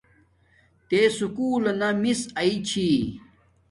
[0.87, 2.87] تے سکُول لیݵ میس آیݵ چھی